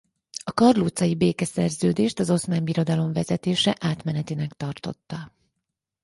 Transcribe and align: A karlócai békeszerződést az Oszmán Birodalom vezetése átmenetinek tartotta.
A 0.43 0.51
karlócai 0.53 1.15
békeszerződést 1.15 2.19
az 2.19 2.29
Oszmán 2.29 2.63
Birodalom 2.63 3.13
vezetése 3.13 3.75
átmenetinek 3.79 4.53
tartotta. 4.53 5.31